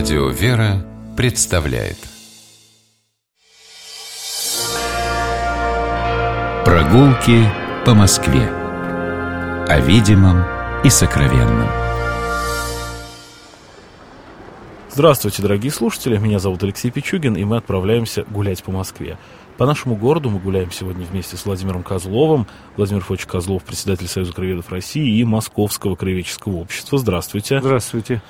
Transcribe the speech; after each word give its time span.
Радио 0.00 0.30
«Вера» 0.30 0.82
представляет 1.14 1.98
Прогулки 6.64 7.46
по 7.84 7.92
Москве 7.92 8.48
О 9.68 9.78
видимом 9.80 10.42
и 10.84 10.88
сокровенном 10.88 11.68
Здравствуйте, 14.90 15.42
дорогие 15.42 15.70
слушатели, 15.70 16.16
меня 16.16 16.38
зовут 16.38 16.62
Алексей 16.62 16.90
Пичугин, 16.90 17.36
и 17.36 17.44
мы 17.44 17.58
отправляемся 17.58 18.24
гулять 18.30 18.62
по 18.62 18.72
Москве. 18.72 19.18
По 19.58 19.66
нашему 19.66 19.96
городу 19.96 20.30
мы 20.30 20.38
гуляем 20.38 20.72
сегодня 20.72 21.04
вместе 21.04 21.36
с 21.36 21.44
Владимиром 21.44 21.82
Козловым. 21.82 22.46
Владимир 22.78 23.02
Фович 23.02 23.26
Козлов, 23.26 23.64
председатель 23.64 24.08
Союза 24.08 24.32
краеведов 24.32 24.72
России 24.72 25.18
и 25.18 25.24
Московского 25.24 25.94
краеведческого 25.94 26.56
общества. 26.56 26.96
Здравствуйте. 26.96 27.60
Здравствуйте. 27.60 28.22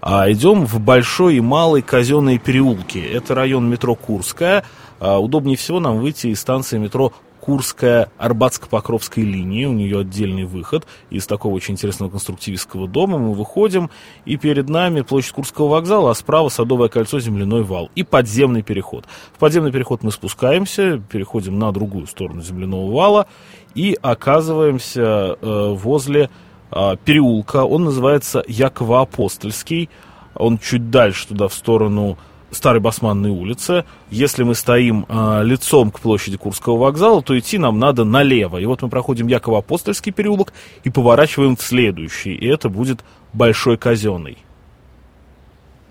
А, 0.00 0.30
идем 0.30 0.64
в 0.64 0.80
Большой 0.80 1.36
и 1.36 1.40
Малый 1.40 1.82
казенные 1.82 2.38
переулки. 2.38 2.98
Это 2.98 3.34
район 3.34 3.68
метро 3.68 3.94
Курская. 3.94 4.64
А, 5.00 5.18
удобнее 5.18 5.56
всего 5.56 5.80
нам 5.80 5.98
выйти 5.98 6.28
из 6.28 6.40
станции 6.40 6.78
метро 6.78 7.12
Курская 7.40 8.10
Арбатско-Покровской 8.18 9.24
линии. 9.24 9.64
У 9.64 9.72
нее 9.72 10.00
отдельный 10.00 10.44
выход. 10.44 10.86
Из 11.10 11.26
такого 11.26 11.54
очень 11.54 11.74
интересного 11.74 12.10
конструктивистского 12.10 12.86
дома 12.86 13.18
мы 13.18 13.32
выходим, 13.32 13.90
и 14.24 14.36
перед 14.36 14.68
нами 14.68 15.00
площадь 15.00 15.32
Курского 15.32 15.68
вокзала, 15.68 16.10
а 16.10 16.14
справа 16.14 16.48
Садовое 16.48 16.88
кольцо, 16.88 17.18
земляной 17.18 17.62
вал 17.62 17.90
и 17.94 18.04
подземный 18.04 18.62
переход. 18.62 19.06
В 19.34 19.38
подземный 19.38 19.72
переход 19.72 20.02
мы 20.02 20.12
спускаемся, 20.12 21.02
переходим 21.10 21.58
на 21.58 21.72
другую 21.72 22.06
сторону 22.06 22.42
земляного 22.42 22.92
вала 22.92 23.26
и 23.74 23.96
оказываемся 24.00 25.38
э, 25.40 25.74
возле 25.74 26.30
переулка. 26.70 27.64
Он 27.64 27.84
называется 27.84 28.44
Яково-Апостольский. 28.46 29.88
Он 30.34 30.58
чуть 30.58 30.90
дальше 30.90 31.28
туда 31.28 31.48
в 31.48 31.54
сторону 31.54 32.18
Старой 32.50 32.80
Басманной 32.80 33.30
улице. 33.30 33.84
Если 34.10 34.42
мы 34.42 34.54
стоим 34.54 35.04
э, 35.06 35.42
лицом 35.44 35.90
к 35.90 36.00
площади 36.00 36.38
Курского 36.38 36.78
вокзала, 36.78 37.22
то 37.22 37.38
идти 37.38 37.58
нам 37.58 37.78
надо 37.78 38.04
налево. 38.04 38.56
И 38.56 38.64
вот 38.64 38.80
мы 38.80 38.88
проходим 38.88 39.26
Яково-Апостольский 39.26 40.12
переулок 40.12 40.54
и 40.82 40.88
поворачиваем 40.88 41.56
в 41.56 41.62
следующий. 41.62 42.34
И 42.34 42.46
это 42.46 42.70
будет 42.70 43.04
Большой 43.34 43.76
Казенный. 43.76 44.38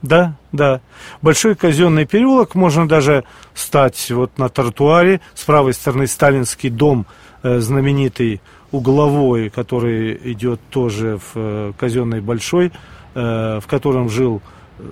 Да, 0.01 0.35
да. 0.51 0.81
Большой 1.21 1.55
казенный 1.55 2.05
переулок, 2.05 2.55
можно 2.55 2.87
даже 2.87 3.23
стать 3.53 4.11
вот 4.11 4.37
на 4.37 4.47
тротуаре. 4.49 5.21
С 5.33 5.43
правой 5.43 5.73
стороны 5.73 6.07
Сталинский 6.07 6.69
дом, 6.69 7.07
э, 7.43 7.59
знаменитый 7.59 8.41
угловой, 8.71 9.49
который 9.49 10.19
идет 10.31 10.59
тоже 10.69 11.17
в 11.17 11.31
э, 11.35 11.73
казенный 11.77 12.21
Большой, 12.21 12.71
э, 13.15 13.59
в 13.61 13.67
котором 13.67 14.09
жил 14.09 14.41
э, 14.79 14.83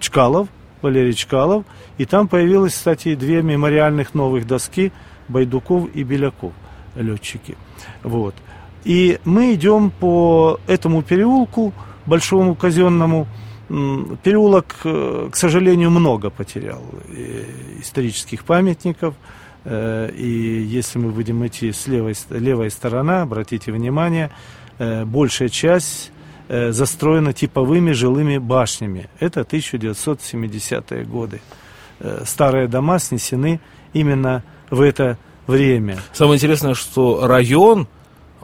Чкалов, 0.00 0.48
Валерий 0.80 1.14
Чкалов. 1.14 1.64
И 1.98 2.04
там 2.04 2.28
появилось, 2.28 2.72
кстати, 2.72 3.14
две 3.14 3.42
мемориальных 3.42 4.14
новых 4.14 4.46
доски 4.46 4.92
Байдуков 5.28 5.88
и 5.94 6.02
Беляков, 6.02 6.52
летчики. 6.96 7.56
Вот. 8.02 8.34
И 8.84 9.18
мы 9.24 9.54
идем 9.54 9.90
по 9.90 10.58
этому 10.66 11.02
переулку, 11.02 11.72
большому 12.06 12.54
казенному. 12.54 13.26
Переулок, 13.68 14.76
к 14.82 15.34
сожалению, 15.34 15.90
много 15.90 16.28
потерял 16.30 16.82
исторических 17.80 18.44
памятников. 18.44 19.14
Э, 19.64 20.10
И 20.14 20.62
если 20.62 20.98
мы 20.98 21.10
будем 21.10 21.46
идти 21.46 21.72
с 21.72 21.86
левой, 21.86 22.14
левой 22.30 22.70
стороны, 22.70 23.22
обратите 23.22 23.72
внимание, 23.72 24.30
э, 24.78 25.04
большая 25.04 25.48
часть 25.48 26.10
э, 26.48 26.72
застроена 26.72 27.32
типовыми 27.32 27.92
жилыми 27.92 28.38
башнями. 28.38 29.08
Это 29.20 29.40
1970-е 29.42 31.04
годы. 31.04 31.40
Старые 32.24 32.66
дома 32.66 32.98
снесены 32.98 33.60
именно 33.92 34.42
в 34.70 34.80
это 34.80 35.18
время. 35.46 35.98
Самое 36.12 36.36
интересное, 36.36 36.74
что 36.74 37.28
район 37.28 37.86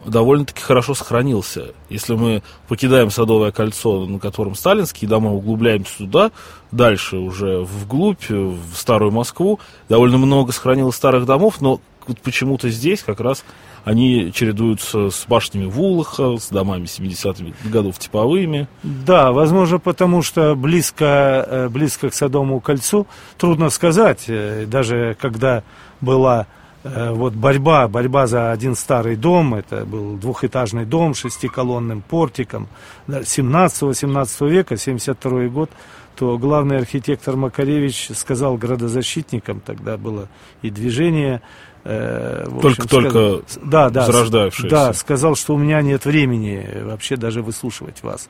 довольно-таки 0.05 0.61
хорошо 0.61 0.95
сохранился. 0.95 1.73
Если 1.89 2.15
мы 2.15 2.43
покидаем 2.69 3.11
Садовое 3.11 3.53
кольцо, 3.53 4.07
на 4.07 4.19
котором 4.19 4.55
сталинские 4.55 5.09
дома, 5.09 5.33
углубляемся 5.33 5.99
туда, 5.99 6.31
дальше 6.73 7.17
уже 7.17 7.61
вглубь, 7.61 8.29
в 8.29 8.75
Старую 8.75 9.13
Москву, 9.13 9.61
довольно 9.89 10.19
много 10.19 10.53
сохранилось 10.53 10.97
старых 10.97 11.27
домов, 11.27 11.61
но 11.61 11.81
вот 12.07 12.21
почему-то 12.21 12.71
здесь 12.71 13.03
как 13.03 13.21
раз 13.21 13.45
они 13.85 14.33
чередуются 14.33 15.11
с 15.11 15.25
башнями 15.27 15.67
Вулаха, 15.67 16.37
с 16.37 16.49
домами 16.49 16.85
70-х 16.85 17.69
годов 17.69 17.99
типовыми. 17.99 18.67
Да, 18.83 19.33
возможно, 19.33 19.79
потому 19.79 20.23
что 20.23 20.55
близко, 20.55 21.47
э, 21.47 21.69
близко 21.69 22.11
к 22.11 22.15
Садовому 22.15 22.61
кольцу, 22.61 23.07
трудно 23.37 23.71
сказать, 23.71 24.25
э, 24.27 24.67
даже 24.67 25.17
когда 25.21 25.63
была 26.01 26.47
вот 26.85 27.35
борьба, 27.35 27.89
борьба 27.89 28.27
за 28.27 28.53
один 28.53 28.75
старый 28.75 29.17
дом, 29.17 29.55
это 29.55 29.85
был 29.85 30.17
двухэтажный 30.17 30.85
дом 30.85 31.15
с 31.15 31.19
шестиколонным 31.19 32.03
портиком 32.03 32.69
17-18 33.09 34.49
века, 34.49 34.77
72 34.77 35.49
год, 35.49 35.71
то 36.17 36.37
главный 36.39 36.79
архитектор 36.79 37.37
Макаревич 37.37 38.11
сказал 38.15 38.57
градозащитникам, 38.57 39.61
тогда 39.61 39.97
было 39.97 40.29
и 40.63 40.71
движение, 40.71 41.43
э, 41.85 42.47
Только-только 42.61 43.43
сказ- 43.47 43.59
да, 43.65 43.91
да, 43.91 44.07
зарождающееся. 44.07 44.69
Да, 44.69 44.93
сказал, 44.93 45.37
что 45.37 45.55
у 45.55 45.59
меня 45.59 45.81
нет 45.81 46.05
времени 46.05 46.83
вообще 46.83 47.17
даже 47.17 47.43
выслушивать 47.43 48.03
вас. 48.03 48.29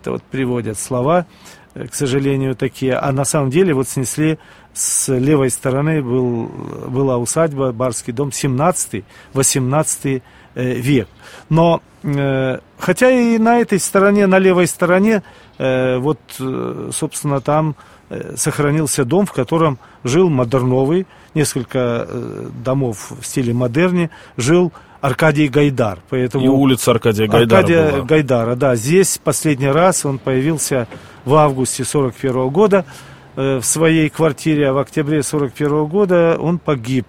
Это 0.00 0.12
вот 0.12 0.22
приводят 0.22 0.78
слова, 0.78 1.26
э, 1.74 1.88
к 1.88 1.94
сожалению, 1.94 2.54
такие. 2.54 2.94
А 2.94 3.10
на 3.10 3.24
самом 3.24 3.50
деле 3.50 3.74
вот 3.74 3.88
снесли 3.88 4.38
с 4.76 5.08
левой 5.08 5.50
стороны 5.50 6.02
был, 6.02 6.50
была 6.88 7.16
усадьба, 7.16 7.72
барский 7.72 8.12
дом, 8.12 8.28
17-18 8.28 10.22
век. 10.54 11.08
Но 11.48 11.82
э, 12.02 12.58
хотя 12.78 13.10
и 13.10 13.38
на 13.38 13.58
этой 13.58 13.80
стороне, 13.80 14.26
на 14.26 14.38
левой 14.38 14.66
стороне, 14.66 15.22
э, 15.58 15.96
вот, 15.98 16.18
э, 16.38 16.90
собственно, 16.92 17.40
там 17.40 17.74
э, 18.10 18.34
сохранился 18.36 19.04
дом, 19.04 19.26
в 19.26 19.32
котором 19.32 19.78
жил 20.04 20.28
Модерновый, 20.28 21.06
несколько 21.34 22.06
э, 22.08 22.48
домов 22.64 23.12
в 23.18 23.26
стиле 23.26 23.52
модерни, 23.52 24.10
жил 24.36 24.72
Аркадий 25.00 25.48
Гайдар. 25.48 26.00
Поэтому 26.10 26.44
И 26.44 26.48
улица 26.48 26.90
Аркадия 26.90 27.28
Гайдара 27.28 27.60
Аркадия 27.60 27.92
была. 27.92 28.04
Гайдара, 28.04 28.54
да. 28.56 28.76
Здесь 28.76 29.18
последний 29.22 29.68
раз 29.68 30.04
он 30.04 30.18
появился 30.18 30.88
в 31.24 31.34
августе 31.34 31.84
41 31.84 32.48
года 32.48 32.84
э, 32.86 33.15
в 33.36 33.62
своей 33.62 34.08
квартире, 34.08 34.72
в 34.72 34.78
октябре 34.78 35.22
41 35.22 35.86
года 35.86 36.36
он 36.40 36.58
погиб. 36.58 37.06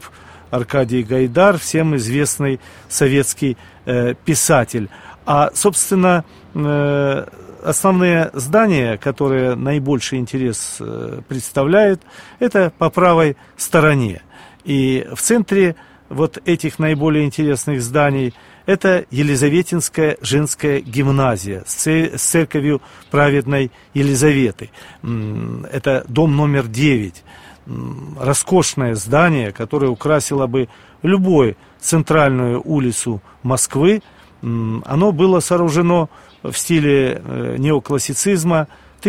Аркадий 0.50 1.04
Гайдар, 1.04 1.58
всем 1.58 1.96
известный 1.98 2.60
советский 2.88 3.58
э, 3.86 4.14
писатель. 4.14 4.90
А, 5.26 5.52
собственно, 5.54 6.24
э, 6.54 7.26
основные 7.64 8.30
здания, 8.34 8.98
которые 8.98 9.56
наибольший 9.56 10.20
интерес 10.20 10.78
э, 10.80 11.22
представляют, 11.28 12.02
это 12.40 12.72
по 12.78 12.90
правой 12.90 13.36
стороне. 13.58 14.22
И 14.64 15.06
в 15.14 15.22
центре 15.22 15.76
вот 16.10 16.40
этих 16.46 16.80
наиболее 16.80 17.26
интересных 17.26 17.82
зданий 17.82 18.34
это 18.68 19.06
Елизаветинская 19.10 20.18
женская 20.22 20.80
гимназия 20.82 21.64
с 21.66 21.74
це- 21.74 22.12
с 22.16 22.22
церковью 22.22 22.82
праведной 23.10 23.72
Елизаветы. 23.96 24.70
Это 25.04 26.04
дом 26.08 26.36
номер 26.36 26.68
9. 26.68 27.24
М, 27.68 28.18
Роскошное 28.22 28.94
здание, 28.96 29.52
которое 29.52 29.88
украсило 29.90 30.46
бы 30.48 30.68
любую 31.04 31.56
центральную 31.80 32.62
улицу 32.64 33.22
Москвы. 33.44 34.02
Оно 34.42 35.12
было 35.12 35.40
сооружено 35.42 36.10
в 36.44 36.54
стиле 36.54 37.22
э, 37.26 37.56
неоклассицизма 37.58 38.68
в 39.00 39.02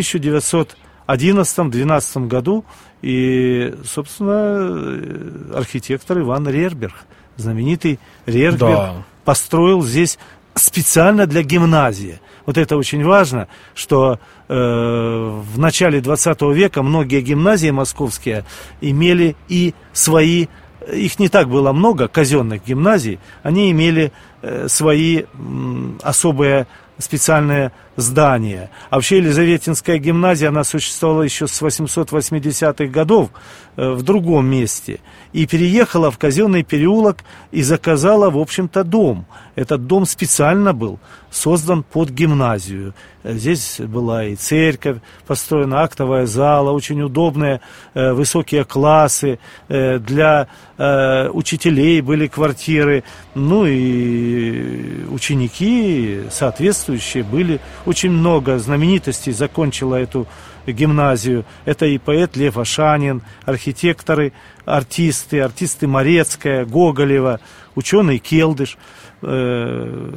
1911-12 1.08 2.26
году. 2.28 2.64
И, 3.02 3.74
собственно, 3.84 4.56
э, 4.60 5.52
архитектор 5.56 6.18
Иван 6.18 6.48
Рерберг, 6.48 6.94
знаменитый 7.36 7.98
Рерберг, 8.26 8.58
Да. 8.60 8.94
Построил 9.28 9.82
здесь 9.82 10.18
специально 10.54 11.26
для 11.26 11.42
гимназии. 11.42 12.18
Вот 12.46 12.56
это 12.56 12.78
очень 12.78 13.04
важно, 13.04 13.46
что 13.74 14.18
э, 14.48 14.54
в 14.54 15.58
начале 15.58 16.00
20 16.00 16.40
века 16.54 16.82
многие 16.82 17.20
гимназии 17.20 17.68
московские 17.68 18.46
имели 18.80 19.36
и 19.50 19.74
свои, 19.92 20.46
их 20.90 21.18
не 21.18 21.28
так 21.28 21.50
было 21.50 21.72
много, 21.72 22.08
казенных 22.08 22.64
гимназий, 22.64 23.18
они 23.42 23.70
имели 23.70 24.12
э, 24.40 24.66
свои 24.70 25.24
м, 25.34 25.98
особые 26.02 26.66
специальные 26.96 27.72
здание. 27.98 28.70
А 28.90 28.96
вообще 28.96 29.16
Елизаветинская 29.16 29.98
гимназия, 29.98 30.48
она 30.48 30.62
существовала 30.62 31.22
еще 31.22 31.48
с 31.48 31.60
880-х 31.60 32.86
годов 32.86 33.30
э, 33.76 33.90
в 33.90 34.02
другом 34.02 34.46
месте. 34.46 35.00
И 35.32 35.46
переехала 35.46 36.10
в 36.10 36.16
казенный 36.16 36.62
переулок 36.62 37.18
и 37.50 37.62
заказала, 37.62 38.30
в 38.30 38.38
общем-то, 38.38 38.84
дом. 38.84 39.26
Этот 39.56 39.86
дом 39.86 40.06
специально 40.06 40.72
был 40.72 41.00
создан 41.30 41.82
под 41.82 42.10
гимназию. 42.10 42.94
Здесь 43.24 43.80
была 43.80 44.24
и 44.24 44.36
церковь, 44.36 44.98
построена 45.26 45.82
актовая 45.82 46.26
зала, 46.26 46.70
очень 46.70 47.02
удобные 47.02 47.60
э, 47.92 48.12
высокие 48.12 48.64
классы, 48.64 49.38
э, 49.68 49.98
для 49.98 50.48
э, 50.78 51.28
учителей 51.28 52.00
были 52.00 52.28
квартиры, 52.28 53.04
ну 53.34 53.66
и 53.66 55.04
ученики 55.10 56.20
соответствующие 56.30 57.24
были. 57.24 57.60
Очень 57.88 58.10
много 58.10 58.58
знаменитостей 58.58 59.32
закончила 59.32 59.94
эту 59.94 60.26
гимназию. 60.66 61.46
Это 61.64 61.86
и 61.86 61.96
поэт 61.96 62.36
Лев 62.36 62.58
Ашанин, 62.58 63.22
архитекторы, 63.46 64.34
артисты, 64.66 65.40
артисты 65.40 65.86
Морецкая, 65.86 66.66
Гоголева, 66.66 67.40
ученый 67.74 68.18
Келдыш. 68.18 68.76
Э, 69.22 70.12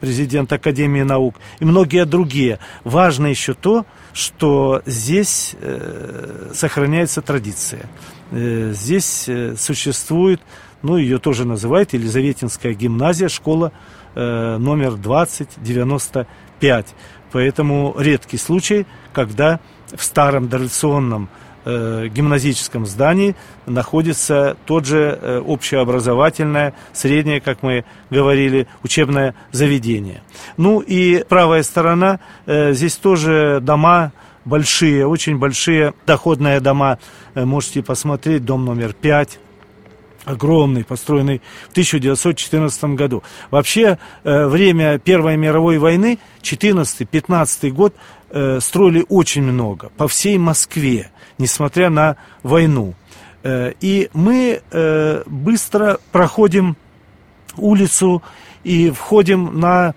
президент 0.00 0.52
Академии 0.52 1.00
наук 1.00 1.36
и 1.60 1.64
многие 1.64 2.04
другие. 2.04 2.58
Важно 2.84 3.28
еще 3.28 3.54
то, 3.54 3.86
что 4.12 4.82
здесь 4.84 5.56
э, 5.62 6.50
сохраняется 6.52 7.22
традиция. 7.22 7.88
Э, 8.32 8.72
здесь 8.74 9.30
существует, 9.56 10.42
ну 10.82 10.98
ее 10.98 11.18
тоже 11.18 11.46
называют 11.46 11.94
Елизаветинская 11.94 12.74
гимназия, 12.74 13.30
школа 13.30 13.72
номер 14.14 14.96
2095. 14.96 16.26
Поэтому 17.32 17.94
редкий 17.98 18.38
случай, 18.38 18.86
когда 19.12 19.60
в 19.94 20.02
старом 20.02 20.48
дореволюционном 20.48 21.28
э, 21.64 22.08
гимназическом 22.08 22.86
здании 22.86 23.36
находится 23.66 24.56
тот 24.66 24.86
же 24.86 25.18
э, 25.20 25.38
общеобразовательное, 25.38 26.74
среднее, 26.92 27.40
как 27.40 27.62
мы 27.62 27.84
говорили, 28.10 28.66
учебное 28.82 29.34
заведение. 29.52 30.22
Ну 30.56 30.80
и 30.80 31.24
правая 31.28 31.62
сторона, 31.62 32.20
э, 32.46 32.72
здесь 32.72 32.96
тоже 32.96 33.60
дома 33.62 34.12
большие, 34.44 35.06
очень 35.06 35.38
большие 35.38 35.94
доходные 36.06 36.60
дома. 36.60 36.98
Э, 37.34 37.44
можете 37.44 37.82
посмотреть, 37.82 38.44
дом 38.44 38.64
номер 38.64 38.92
пять 38.92 39.38
огромный, 40.30 40.84
построенный 40.84 41.40
в 41.68 41.72
1914 41.72 42.96
году. 42.96 43.22
Вообще, 43.50 43.98
э, 44.24 44.46
время 44.46 44.98
Первой 44.98 45.36
мировой 45.36 45.78
войны, 45.78 46.18
14-15 46.42 47.70
год, 47.70 47.94
э, 48.30 48.60
строили 48.60 49.04
очень 49.08 49.42
много, 49.42 49.90
по 49.96 50.08
всей 50.08 50.38
Москве, 50.38 51.10
несмотря 51.38 51.90
на 51.90 52.16
войну. 52.42 52.94
Э, 53.42 53.72
и 53.80 54.10
мы 54.12 54.62
быстро 55.26 55.98
проходим 56.12 56.76
улицу 57.56 58.22
и 58.64 58.90
входим 58.90 59.58
на 59.58 59.94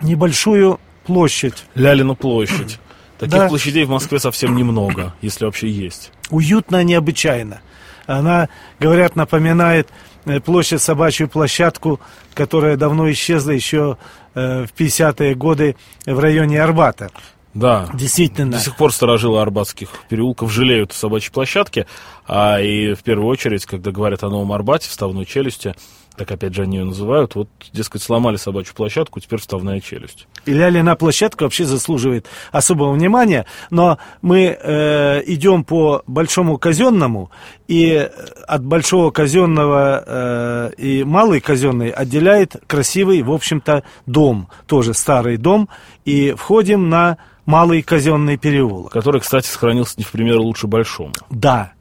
небольшую 0.00 0.78
площадь. 1.04 1.64
Лялину 1.74 2.14
площадь. 2.14 2.78
Таких 3.18 3.38
да. 3.38 3.48
площадей 3.48 3.84
в 3.84 3.90
Москве 3.90 4.20
совсем 4.20 4.54
немного, 4.56 5.14
если 5.22 5.44
вообще 5.44 5.68
есть. 5.68 6.12
Уютно 6.30 6.84
необычайно. 6.84 7.60
Она, 8.08 8.48
говорят, 8.80 9.16
напоминает 9.16 9.88
э, 10.24 10.40
площадь 10.40 10.82
собачью 10.82 11.28
площадку, 11.28 12.00
которая 12.34 12.76
давно 12.76 13.10
исчезла 13.12 13.50
еще 13.50 13.98
э, 14.34 14.64
в 14.64 14.72
50-е 14.72 15.34
годы 15.34 15.76
в 16.06 16.18
районе 16.18 16.62
Арбата. 16.62 17.10
Да, 17.52 17.88
действительно. 17.92 18.52
До 18.52 18.58
сих 18.60 18.76
пор 18.76 18.92
сторожилы 18.92 19.40
арбатских 19.40 19.90
переулков 20.08 20.50
жалеют 20.50 20.92
о 20.92 20.94
собачьей 20.94 21.32
площадке, 21.32 21.86
а 22.26 22.60
и 22.60 22.94
в 22.94 23.02
первую 23.02 23.28
очередь, 23.28 23.66
когда 23.66 23.90
говорят 23.90 24.24
о 24.24 24.30
Новом 24.30 24.52
Арбате, 24.52 24.88
вставной 24.88 25.26
челюсти, 25.26 25.74
так 26.18 26.30
опять 26.30 26.54
же 26.54 26.62
они 26.62 26.78
ее 26.78 26.84
называют, 26.84 27.34
вот, 27.34 27.48
дескать, 27.72 28.02
сломали 28.02 28.36
собачью 28.36 28.74
площадку, 28.74 29.20
теперь 29.20 29.40
вставная 29.40 29.80
челюсть. 29.80 30.26
И 30.44 30.52
ля 30.52 30.96
площадка 30.96 31.44
вообще 31.44 31.64
заслуживает 31.64 32.26
особого 32.52 32.92
внимания, 32.92 33.46
но 33.70 33.98
мы 34.20 34.58
э, 34.60 35.22
идем 35.26 35.64
по 35.64 36.02
Большому 36.06 36.58
Казенному, 36.58 37.30
и 37.68 38.10
от 38.46 38.64
Большого 38.64 39.10
Казенного 39.10 40.04
э, 40.06 40.70
и 40.76 41.04
Малый 41.04 41.40
Казенный 41.40 41.90
отделяет 41.90 42.56
красивый, 42.66 43.22
в 43.22 43.32
общем-то, 43.32 43.84
дом, 44.06 44.48
тоже 44.66 44.94
старый 44.94 45.36
дом, 45.36 45.68
и 46.04 46.32
входим 46.32 46.88
на 46.88 47.18
Малый 47.46 47.82
Казенный 47.82 48.36
переулок. 48.36 48.92
Который, 48.92 49.20
кстати, 49.20 49.46
сохранился 49.46 49.94
не 49.96 50.04
в 50.04 50.10
пример 50.10 50.38
лучше 50.38 50.66
Большому. 50.66 51.12
Да, 51.30 51.72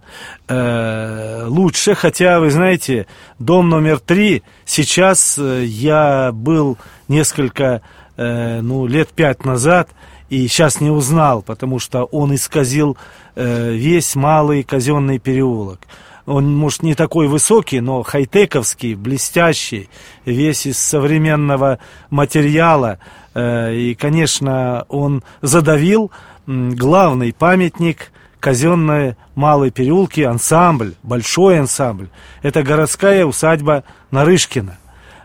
э, 0.48 1.46
лучше, 1.48 1.96
хотя, 1.96 2.40
вы 2.40 2.52
знаете, 2.52 3.08
дом 3.40 3.70
номер 3.70 4.00
три, 4.00 4.44
сейчас 4.66 5.38
э, 5.38 5.66
я 5.66 6.32
был 6.34 6.78
несколько, 7.08 7.82
э, 8.16 8.62
ну, 8.62 8.88
лет 8.88 9.10
пять 9.10 9.46
назад, 9.46 9.90
и 10.30 10.48
сейчас 10.48 10.82
не 10.82 10.90
узнал, 10.90 11.42
потому 11.42 11.80
что 11.80 12.04
он 12.06 12.36
исказил 12.36 12.98
э, 13.36 13.72
весь 13.72 14.16
малый 14.16 14.64
казенный 14.64 15.20
переулок. 15.20 15.80
Он, 16.26 16.54
может, 16.54 16.84
не 16.84 16.94
такой 16.94 17.28
высокий, 17.28 17.80
но 17.80 18.04
хай-тековский, 18.04 18.96
блестящий, 18.96 19.90
весь 20.26 20.66
из 20.66 20.78
современного 20.78 21.80
материала. 22.10 23.00
Э, 23.34 23.74
и, 23.74 23.96
конечно, 23.96 24.86
он 24.90 25.24
задавил 25.42 26.12
главный 26.46 27.34
памятник– 27.34 28.12
казенные 28.48 29.18
малые 29.36 29.72
переулки, 29.72 30.22
ансамбль, 30.22 30.94
большой 31.04 31.60
ансамбль. 31.60 32.08
Это 32.42 32.64
городская 32.64 33.26
усадьба 33.26 33.84
Нарышкина, 34.10 34.78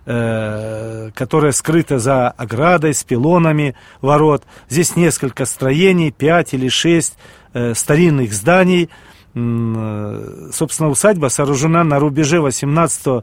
э, 0.07 1.11
которая 1.15 1.53
скрыта 1.53 2.01
за 2.01 2.31
оградой 2.31 2.95
с 2.95 3.05
пилонами 3.05 3.77
ворот. 4.01 4.43
Здесь 4.69 4.97
несколько 4.97 5.45
строений, 5.45 6.11
пять 6.11 6.53
или 6.53 6.67
шесть 6.69 7.17
э, 7.55 7.75
старинных 7.75 8.33
зданий. 8.33 8.91
Э, 9.37 10.51
собственно, 10.53 10.89
усадьба 10.89 11.29
сооружена 11.29 11.85
на 11.85 12.01
рубеже 12.01 12.39
18-19 12.39 13.23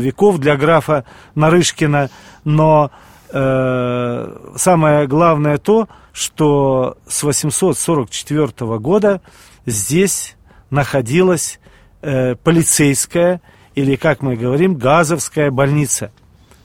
веков 0.00 0.36
для 0.36 0.54
графа 0.58 1.06
Нарышкина, 1.34 2.10
но 2.44 2.90
э, 3.32 4.52
самое 4.56 5.06
главное 5.06 5.58
то, 5.58 5.88
что 6.12 6.96
с 7.06 7.22
844 7.22 8.78
года 8.78 9.20
здесь 9.66 10.36
находилась 10.70 11.58
э, 12.02 12.34
полицейская, 12.36 13.40
или, 13.74 13.96
как 13.96 14.22
мы 14.22 14.36
говорим, 14.36 14.76
газовская 14.76 15.50
больница– 15.50 16.12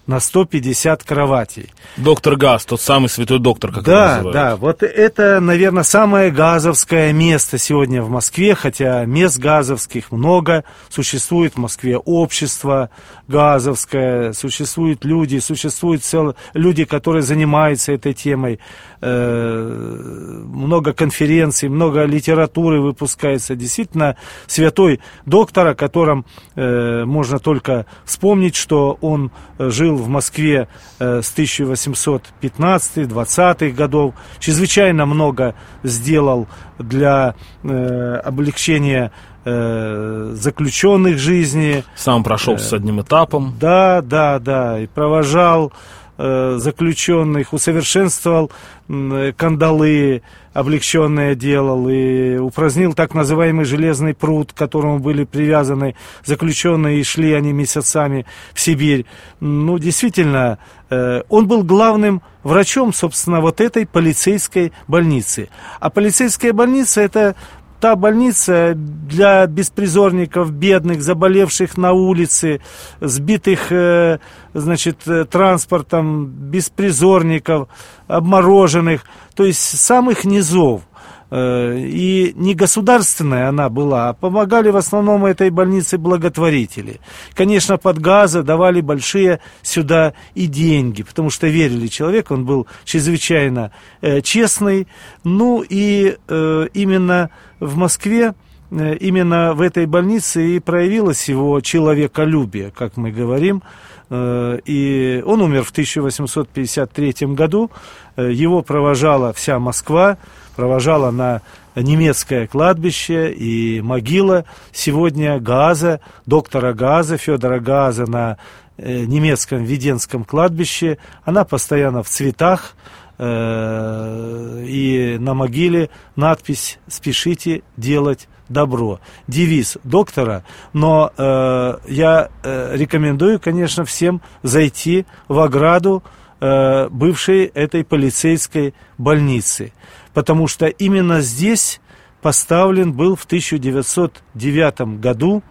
на 0.08 0.22
150 0.22 1.04
кроватей. 1.04 1.70
Доктор 1.98 2.38
Газ, 2.38 2.66
тот 2.66 2.82
самый 2.82 3.10
святой 3.10 3.40
доктор, 3.40 3.74
как 3.74 3.84
да, 3.84 3.92
его 3.92 4.30
называют. 4.30 4.34
Да, 4.34 4.56
вот 4.56 4.84
это, 4.84 5.40
наверное, 5.42 5.84
самое 5.84 6.32
газовское 6.32 7.12
место 7.12 7.58
сегодня 7.58 8.02
в 8.02 8.10
Москве, 8.10 8.56
хотя 8.56 9.06
мест 9.06 9.38
газовских 9.38 10.12
много. 10.12 10.64
Существует 10.90 11.56
в 11.56 11.58
Москве 11.58 11.98
общество 11.98 12.90
газовское, 13.28 14.32
существуют 14.32 15.04
люди, 15.04 15.40
существуют 15.40 16.04
цел... 16.04 16.36
люди, 16.54 16.86
которые 16.86 17.22
занимаются 17.22 17.92
этой 17.92 18.14
темой. 18.14 18.60
Э, 19.02 20.42
много 20.46 20.94
конференций, 20.94 21.68
много 21.68 22.06
литературы 22.06 22.80
выпускается. 22.80 23.56
Действительно, 23.56 24.16
святой 24.48 25.02
доктор, 25.26 25.68
о 25.68 25.76
котором 25.76 26.26
э, 26.56 27.04
можно 27.06 27.40
только 27.40 27.86
вспомнить, 28.06 28.56
что 28.56 28.98
он 29.02 29.32
жил 29.60 29.97
в 29.98 30.08
Москве 30.08 30.68
э, 31.00 31.22
с 31.22 31.34
1815-20-х 31.38 33.76
годов, 33.76 34.16
чрезвычайно 34.40 35.06
много 35.06 35.56
сделал 35.84 36.48
для 36.80 37.36
э, 37.64 38.22
облегчения 38.24 39.12
э, 39.46 40.32
заключенных 40.34 41.18
жизни. 41.18 41.84
Сам 41.96 42.24
прошел 42.24 42.58
с 42.58 42.74
одним 42.74 43.02
этапом. 43.02 43.56
Да, 43.60 44.02
да, 44.02 44.40
да, 44.40 44.80
и 44.80 44.88
провожал 44.88 45.74
заключенных, 46.18 47.54
усовершенствовал 47.54 48.52
кандалы, 48.88 50.24
облегченные 50.58 51.36
делал 51.36 51.88
и 51.88 52.38
упразднил 52.38 52.96
так 52.96 53.14
называемый 53.14 53.64
железный 53.64 54.16
пруд, 54.16 54.54
к 54.54 54.58
которому 54.58 54.98
были 54.98 55.24
привязаны 55.24 55.96
заключенные 56.26 57.00
и 57.00 57.04
шли 57.04 57.34
они 57.34 57.54
месяцами 57.54 58.26
в 58.56 58.60
Сибирь. 58.60 59.06
Ну, 59.40 59.78
действительно, 59.78 60.58
э, 60.90 61.22
он 61.30 61.48
был 61.48 61.64
главным 61.64 62.24
врачом, 62.42 62.92
собственно, 62.92 63.40
вот 63.40 63.62
этой 63.62 63.86
полицейской 63.86 64.74
больницы. 64.88 65.50
А 65.80 65.92
полицейская 65.92 66.54
больница 66.54 67.02
это 67.02 67.36
та 67.80 67.96
больница 67.96 68.74
для 68.76 69.46
беспризорников, 69.48 70.52
бедных, 70.52 71.02
заболевших 71.02 71.78
на 71.78 71.92
улице, 71.92 72.60
сбитых, 73.02 73.72
э, 73.72 74.20
значит, 74.54 75.08
э, 75.08 75.26
транспортом, 75.26 76.26
беспризорников, 76.26 77.68
обмороженных, 78.08 79.06
то 79.36 79.46
есть 79.46 79.60
самых 79.60 80.26
низов. 80.26 80.82
Э, 81.30 81.78
и 81.78 82.34
не 82.36 82.56
государственная 82.56 83.50
она 83.50 83.70
была, 83.70 84.10
а 84.10 84.14
помогали 84.14 84.70
в 84.70 84.78
основном 84.78 85.26
этой 85.26 85.50
больнице 85.50 85.98
благотворители. 85.98 87.02
Конечно, 87.34 87.78
под 87.78 88.00
газы 88.00 88.44
давали 88.44 88.80
большие 88.80 89.42
сюда 89.62 90.14
и 90.36 90.48
деньги, 90.48 91.04
потому 91.04 91.30
что 91.30 91.48
верили 91.48 91.88
человеку, 91.88 92.34
он 92.34 92.46
был 92.46 92.68
чрезвычайно 92.86 93.72
э, 94.02 94.22
честный. 94.22 94.88
Ну 95.26 95.66
и 95.68 96.16
э, 96.28 96.68
именно 96.74 97.30
в 97.60 97.76
Москве, 97.76 98.34
э, 98.72 98.96
именно 98.96 99.54
в 99.54 99.62
этой 99.62 99.86
больнице 99.86 100.56
и 100.56 100.60
проявилось 100.60 101.28
его 101.28 101.60
человеколюбие, 101.60 102.72
как 102.72 102.96
мы 102.96 103.12
говорим. 103.12 103.64
Э, 104.10 104.60
и 104.66 105.22
он 105.26 105.42
умер 105.42 105.64
в 105.64 105.72
1853 105.72 107.14
году, 107.34 107.72
его 108.18 108.64
провожала 108.64 109.32
вся 109.34 109.60
Москва, 109.60 110.18
провожала 110.56 111.12
на 111.12 111.42
немецкое 111.82 112.48
кладбище 112.48 113.32
и 113.32 113.82
могила 113.82 114.46
сегодня 114.72 115.40
Газа, 115.40 116.02
доктора 116.26 116.74
Газа, 116.74 117.18
Федора 117.18 117.60
Газа 117.60 118.10
на 118.10 118.38
э, 118.78 119.06
немецком 119.06 119.64
Веденском 119.64 120.24
кладбище. 120.24 120.98
Она 121.24 121.46
постоянно 121.46 122.04
в 122.04 122.10
цветах, 122.10 122.76
э, 123.18 124.64
и 124.68 125.18
на 125.20 125.34
могиле 125.34 125.90
надпись 126.16 126.80
«Спешите 126.88 127.62
делать 127.78 128.28
добро». 128.50 129.00
Девиз 129.28 129.78
доктора, 129.84 130.44
но 130.74 131.12
э, 131.18 131.78
я 131.88 132.30
э, 132.44 132.76
рекомендую, 132.76 133.40
конечно, 133.40 133.86
всем 133.86 134.22
зайти 134.44 135.06
в 135.28 135.40
ограду 135.40 136.04
э, 136.40 136.90
бывшей 136.90 137.46
этой 137.46 137.84
полицейской 137.84 138.74
больницы 138.98 139.72
потому 140.18 140.48
что 140.48 140.66
именно 140.66 141.22
здесь 141.22 141.80
поставлен 142.24 142.92
был 142.92 143.16
в 143.16 143.26
1909 143.26 145.00
году 145.00 145.44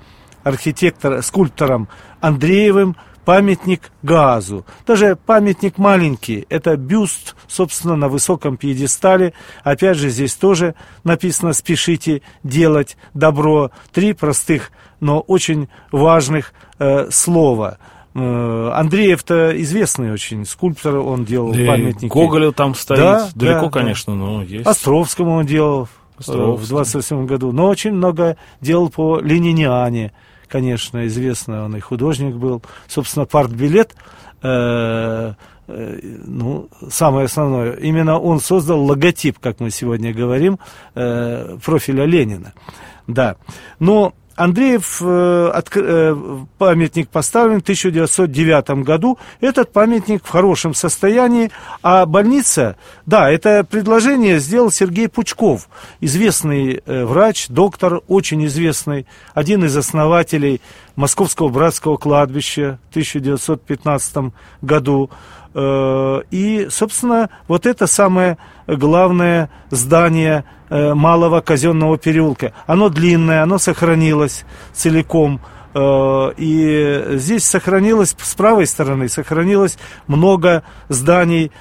архитектор, 0.42 1.22
скульптором 1.22 1.86
Андреевым 2.20 2.96
памятник 3.26 3.92
Газу. 4.02 4.64
Даже 4.86 5.16
памятник 5.16 5.76
маленький, 5.76 6.46
это 6.48 6.76
бюст, 6.78 7.36
собственно, 7.46 7.96
на 7.96 8.08
высоком 8.08 8.56
пьедестале. 8.56 9.34
Опять 9.62 9.98
же, 9.98 10.08
здесь 10.08 10.34
тоже 10.34 10.74
написано 11.04 11.52
«Спешите 11.52 12.22
делать 12.42 12.96
добро». 13.12 13.70
Три 13.92 14.14
простых, 14.14 14.70
но 15.00 15.20
очень 15.20 15.68
важных 15.92 16.54
э, 16.78 17.10
слова– 17.10 17.76
Э, 18.18 18.70
Андреев-то 18.72 19.60
известный 19.62 20.10
очень 20.10 20.46
скульптор, 20.46 20.96
он 20.96 21.26
делал 21.26 21.52
и 21.52 21.66
памятники. 21.66 22.10
Гоголю 22.10 22.50
там 22.50 22.74
стоит, 22.74 22.98
да, 22.98 23.28
далеко, 23.34 23.66
да, 23.66 23.70
конечно, 23.70 24.14
да. 24.14 24.18
но 24.18 24.42
есть. 24.42 24.66
Островскому 24.66 25.32
он 25.32 25.44
делал 25.44 25.86
Островский. 26.16 26.64
в 26.64 26.68
27 26.68 27.26
году, 27.26 27.52
но 27.52 27.68
очень 27.68 27.92
много 27.92 28.38
делал 28.62 28.88
по 28.88 29.20
Лениниане, 29.20 30.12
конечно, 30.48 31.06
известно, 31.06 31.64
он 31.64 31.76
и 31.76 31.80
художник 31.80 32.34
был. 32.34 32.62
Собственно, 32.88 33.26
партбилет, 33.26 33.94
э, 34.42 35.32
э, 35.68 35.98
ну, 36.24 36.68
самое 36.88 37.26
основное, 37.26 37.72
именно 37.72 38.18
он 38.18 38.40
создал 38.40 38.84
логотип, 38.84 39.38
как 39.38 39.60
мы 39.60 39.70
сегодня 39.70 40.12
говорим, 40.14 40.58
э, 40.94 41.58
профиля 41.64 42.04
Ленина. 42.04 42.52
Да, 43.06 43.36
но 43.78 44.14
Андреев 44.36 44.98
э, 45.00 45.62
э, 45.74 46.16
памятник 46.58 47.08
поставлен 47.08 47.60
в 47.60 47.62
1909 47.62 48.84
году. 48.84 49.18
Этот 49.40 49.72
памятник 49.72 50.24
в 50.24 50.28
хорошем 50.28 50.74
состоянии. 50.74 51.50
А 51.82 52.04
больница, 52.04 52.76
да, 53.06 53.30
это 53.30 53.64
предложение 53.64 54.38
сделал 54.38 54.70
Сергей 54.70 55.08
Пучков, 55.08 55.68
известный 56.00 56.82
э, 56.84 57.04
врач, 57.06 57.48
доктор, 57.48 58.02
очень 58.08 58.44
известный, 58.46 59.06
один 59.32 59.64
из 59.64 59.74
основателей 59.74 60.60
Московского 60.96 61.48
братского 61.48 61.96
кладбища 61.96 62.78
в 62.88 62.90
1915 62.90 64.32
году. 64.62 65.10
И, 65.58 66.66
собственно, 66.68 67.30
вот 67.48 67.64
это 67.64 67.86
самое 67.86 68.36
главное 68.66 69.48
здание 69.70 70.44
Малого 70.70 71.40
казенного 71.40 71.98
переулка. 71.98 72.52
Оно 72.66 72.88
длинное, 72.88 73.42
оно 73.42 73.58
сохранилось 73.58 74.44
целиком. 74.72 75.40
Э, 75.74 76.32
и 76.36 77.04
здесь 77.18 77.44
сохранилось, 77.44 78.16
с 78.18 78.34
правой 78.34 78.66
стороны, 78.66 79.08
сохранилось 79.08 79.78
много 80.06 80.64
зданий, 80.88 81.52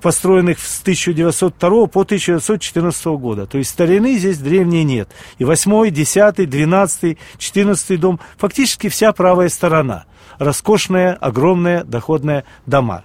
построенных 0.00 0.60
с 0.60 0.80
1902 0.80 1.86
по 1.88 2.02
1914 2.02 3.06
года. 3.06 3.46
То 3.46 3.58
есть 3.58 3.70
старины 3.70 4.16
здесь 4.16 4.38
древней 4.38 4.84
нет. 4.84 5.10
И 5.38 5.44
8, 5.44 5.90
10, 5.90 6.48
12, 6.48 7.18
14 7.36 8.00
дом, 8.00 8.20
фактически 8.38 8.88
вся 8.88 9.12
правая 9.12 9.50
сторона. 9.50 10.04
Роскошные, 10.38 11.12
огромные 11.12 11.84
доходные 11.84 12.44
дома. 12.66 13.04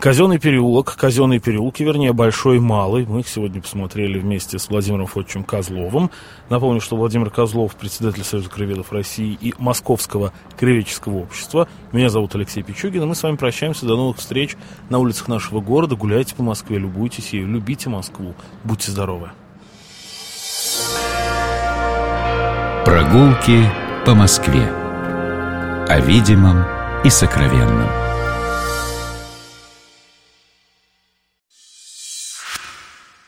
Казенный 0.00 0.38
переулок, 0.38 0.94
казенные 0.94 1.40
переулки, 1.40 1.82
вернее, 1.82 2.12
Большой 2.12 2.58
и 2.58 2.60
Малый. 2.60 3.04
Мы 3.04 3.20
их 3.20 3.28
сегодня 3.28 3.60
посмотрели 3.60 4.20
вместе 4.20 4.56
с 4.56 4.68
Владимиром 4.68 5.06
Фотчем 5.06 5.42
Козловым. 5.42 6.12
Напомню, 6.48 6.80
что 6.80 6.96
Владимир 6.96 7.30
Козлов, 7.30 7.74
председатель 7.74 8.22
Союза 8.22 8.48
краеведов 8.48 8.92
России 8.92 9.36
и 9.40 9.54
Московского 9.58 10.32
краеведческого 10.56 11.18
общества. 11.18 11.66
Меня 11.90 12.10
зовут 12.10 12.32
Алексей 12.36 12.62
Пичугин, 12.62 13.02
и 13.02 13.06
мы 13.06 13.16
с 13.16 13.22
вами 13.24 13.34
прощаемся. 13.34 13.86
До 13.86 13.96
новых 13.96 14.18
встреч 14.18 14.56
на 14.88 14.98
улицах 15.00 15.26
нашего 15.26 15.60
города. 15.60 15.96
Гуляйте 15.96 16.36
по 16.36 16.44
Москве, 16.44 16.78
любуйтесь 16.78 17.32
ею, 17.32 17.48
любите 17.48 17.88
Москву. 17.88 18.34
Будьте 18.62 18.92
здоровы. 18.92 19.32
Прогулки 22.84 23.68
по 24.06 24.14
Москве. 24.14 24.62
О 25.88 26.00
видимом 26.00 26.64
и 27.04 27.10
сокровенном. 27.10 28.07